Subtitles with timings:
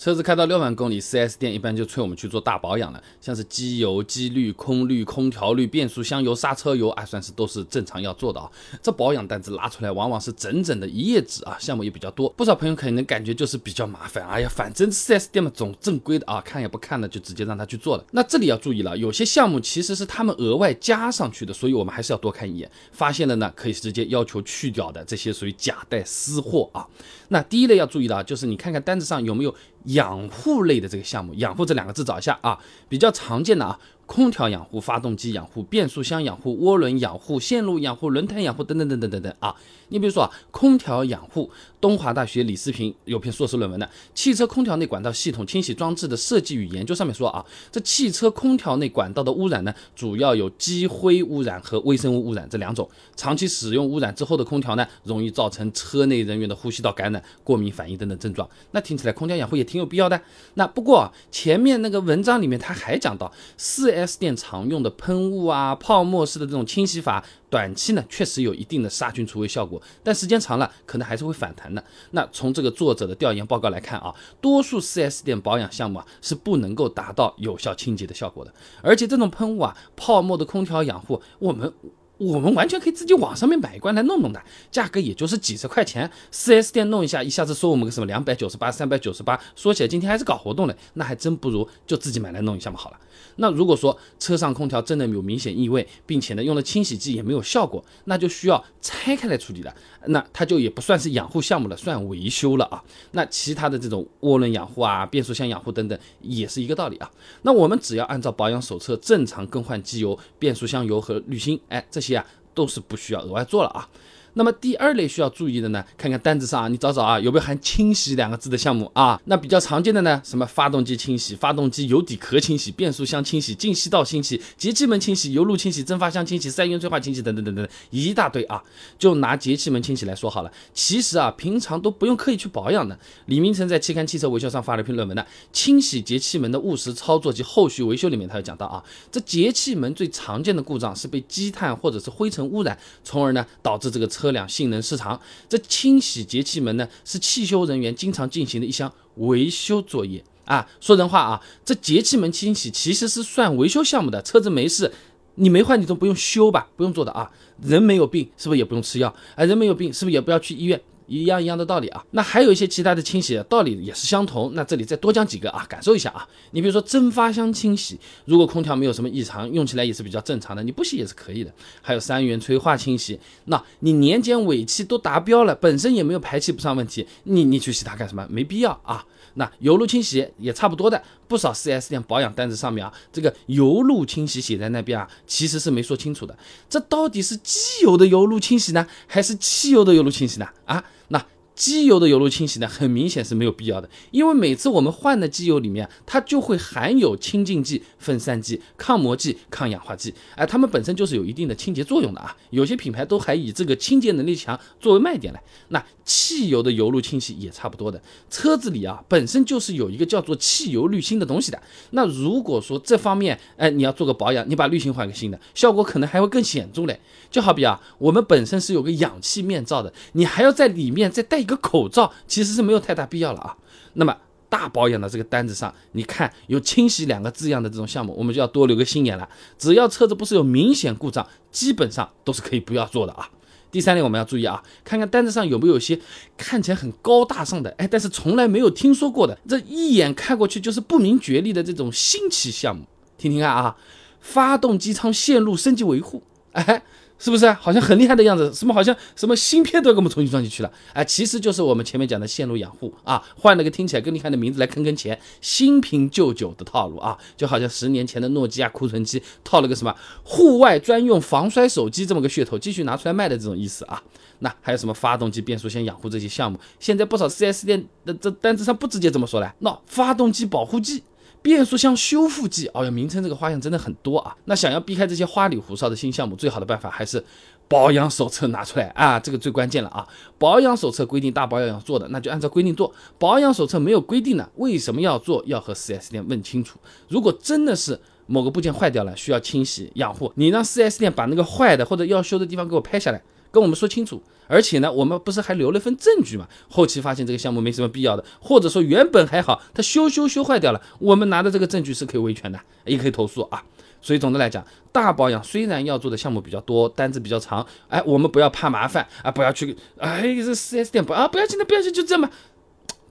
[0.00, 8.50] 车子开到六万公里，4S 店一般就催我们去做大保养了，像是机油、机滤、空滤、空调滤、变速箱油、刹车油，啊，算是都是正常要做的啊。
[8.82, 12.30] 这保养单子拉出来，往往是整整的一页纸啊，项目也比较多。
[12.30, 18.04] 不少朋友可能感觉就是比较麻烦，哎呀，反正 4S 店嘛总正规的啊，看也不看的就直接让他去做了。
[18.12, 26.88] 那这里要注意了，有些项目其实是他们额外加上去的，所以我们还是要多看一眼，发现了呢可以直接要求去掉的，这些属于假带私货啊。
[27.28, 29.54] 那第一类要注意的啊，就是你看看单子上有没有
[29.84, 33.78] 养护类的这个项目，养护这两个字找一下啊，比较常见的啊。
[34.10, 39.54] 空调养护、发动机养护、变速箱养护、涡轮养护、线路养护、轮胎养护等等等等等等啊！
[39.90, 41.48] 你比如说啊，空调养护，
[41.80, 52.90] 东华大学李思平有篇硕士论文的《汽车空调内管道系统清洗装置的设计与研究》，上面说啊，这汽车空调内管道的污染呢，主要有积灰污染和微生物污染这两种。
[53.14, 58.48] 长期使用污染之后的空调呢，容易造成车内人员的呼吸道感染、过敏反应等等症状。
[58.72, 60.20] 那听起来空调养护也挺有必要的。
[60.54, 63.99] 那不过前面那个文章里面他还讲到四。
[64.06, 71.82] 4S 店常用的喷雾啊，泡沫式的这种清洗法，短期呢确实有一定的杀菌除味效果，但时间长了可能还是会反弹的。
[72.12, 81.72] 那从这个作者的调研报告来看啊，多数四 S 店保养项目啊是不能够达到有效清洁的效果的，而且这种喷雾啊，泡沫的空调养护，我们。
[82.20, 92.98] 我们完全可以自己网上面买一罐来弄弄的，价格也就是几十块钱，4S 店弄一下，一下子收我们个什么两百九十八、三百九十八，说起来今天还是搞活动嘞，那还真不如就自己买来弄一下嘛好了。
[93.36, 99.74] 那如果说车上空调真的有明显异味，并且呢用了清洗剂也没有效果，那就需要拆开来处理了，
[100.08, 102.84] 那它就也不算是养护项目了，算维修了啊。
[103.12, 107.10] 那其他的这种涡轮养护啊、变速箱养护等等，也是一个道理啊。
[107.40, 112.09] 那我们只要按照保养手册正常更换机油、变速箱油和滤芯，哎，这些。
[112.14, 113.88] 啊，都是不需要额外做了啊。
[114.34, 119.20] 那么第二类需要注意的呢，看看单子上啊，你找找啊，有没有含清洗两个字的项目啊？
[119.24, 128.62] 那比较常见的呢，什么发动机清洗、发动机油底壳清洗、变速箱清洗、进气道清洗、节气门清洗、油路清洗、蒸发箱清洗、三元催化清洗等等等等，一大堆啊。
[128.98, 132.96] 就拿节气门清洗来说好了，其实啊，平常都不用刻意去保养的。
[133.26, 144.06] 李明成在期刊《汽车维修》上发了一篇论文呢，《清洗节气门的务实操作及后续维修》里面，他有讲到啊，这节气门最常见的故障是被积碳或者是灰尘污染，从而呢导致这个。
[144.19, 150.68] 车车辆性能失常，这清洗节气门呢，是汽修人员经常进行的一项维修作业啊。
[150.80, 154.20] 说人话啊，这节气门清洗其实是算维修项目的。
[154.20, 154.92] 车子没事，
[155.36, 157.30] 你没坏你都不用修吧，不用做的啊。
[157.62, 159.14] 人没有病，是不是也不用吃药？
[159.34, 160.78] 啊，人没有病，是不是也不要去医院？
[161.10, 164.52] 一样一样的道理啊，那还有一些其他的清洗道理也是相同。
[164.54, 166.24] 那这里再多讲几个啊，感受一下啊。
[166.52, 171.52] 你比如说蒸发箱清洗，如果空调没有什么异常，用起来也是比较正常的，你不洗也是可以的。
[171.82, 178.24] 还有三元催化清洗，那你年检尾气都达标了，本身也没有排气不上问题，你你去洗它干什么？
[178.30, 179.04] 没必要啊。
[179.34, 186.36] 那油路清洗也差不多的，不少 4S 店保养单子上面啊，这个油路清洗写在那边啊，其实是没说清楚的。
[186.68, 190.46] 这到底是机油的油路清洗呢，还是汽油的油路清洗呢？
[190.64, 190.84] 啊？
[191.10, 191.20] 那
[191.60, 202.34] 机油的油路清洗呢，很明显是没有必要的，因为每次我们换的机油里面，它就会含有清净剂、分散剂、抗磨剂、抗氧化剂，哎，它们本身就是有一定的清洁作用的啊。
[202.48, 205.42] 有些品牌都还以这个清洁能力强作为卖点来。
[205.68, 208.00] 那汽油的油路清洗也差不多的，
[208.30, 211.62] 车子里啊本身就是有一个叫做汽油滤芯的东西的。
[211.90, 216.98] 那如果说这方面，哎，你要做个保养，你把滤芯换个新的，效果可能还会更显著嘞。
[217.30, 221.49] 就好比啊，我们本身是有个氧气面罩的，你还要在里面再带。
[221.50, 223.56] 个口罩其实是没有太大必要了啊。
[223.94, 224.16] 那么
[224.48, 229.28] 大保养的这个单子上，你看有清洗两个字样的这种项目，我们就要多留个心眼了。
[229.58, 233.28] 只要车子不是有明显故障，基本上都是可以不要做的啊。
[233.70, 236.00] 第三点我们要注意啊，看看单子上有没有一些
[236.36, 242.84] 看起来很高大上的，哎，但是从来没有听说过的，这一眼看过去就是不明觉厉的这种新奇项目，
[243.16, 243.76] 听听看啊，
[244.20, 246.22] 发动机舱线路升级维护，
[246.52, 246.82] 哎。
[247.20, 248.50] 是不是啊好像很厉害的样子？
[248.52, 250.72] 什么好像什么芯片都要给我们重新装进去了？
[250.94, 259.94] 哎，其实就是我们前面讲的线路养护啊，换了个听起来更厉害的名字来坑坑钱，新瓶旧酒的套路啊，就好像十年前的诺基亚库存机套了个什么
[260.24, 264.02] 户外专用防摔手机这么个噱头，继续拿出来卖的这种意思啊。
[264.38, 266.58] 那还有什么发动机、变速箱养护这些项目？
[266.78, 271.02] 现在不少 4S 店的这单子上不直接这么说嘞，那发动机保护剂。
[271.42, 274.36] 变速箱修复剂，哦呀，名称这个花样真的很多啊。
[274.44, 277.24] 那想要避开这些花里胡哨的新项目，最好的办法还是
[277.66, 280.06] 保养手册拿出来啊，这个最关键了啊。
[280.38, 282.92] 保养手册规定大保养要做的，那就按照规定做。
[283.18, 285.42] 保养手册没有规定呢，为什么要做？
[285.46, 286.78] 要和 4S 店问清楚。
[287.08, 293.22] 如果真的是某个部件坏掉了，需要清洗养护，你让 4S 店把那个坏的或者要修的地方给我拍下来。
[293.50, 294.22] 跟我们说清楚。
[294.46, 296.48] 而且呢，我们不是还留了份证据嘛？
[296.68, 303.62] 后期发现这个项目没什么必要的，或者说原本还好，他修修修坏掉了，我们拿的这个证据是可以维权的，也可以投诉啊。
[304.02, 312.28] 所以总的来讲，大保养虽然要做的项目比较多，单子比较长，哎，我们不要怕麻烦啊，不要去，哎，这四 S 店不啊，不要紧的，不要紧，就这么，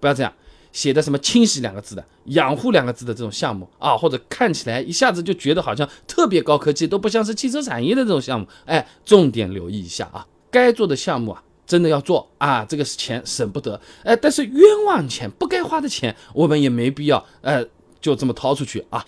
[0.00, 0.32] 不要这样
[0.76, 10.26] 写的什么清洗两个字的、养护两个字的这种项目啊，或者看起来一下子就觉得好像特别高科技，都不像是汽车产业的这种项目，哎，重点留意一下啊。
[10.50, 17.64] 该做的项目啊，真的要做啊，这个钱省不得，哎，但是冤枉钱、不该花的钱，我们也没必要，呃，
[17.98, 19.02] 就这么掏出去啊。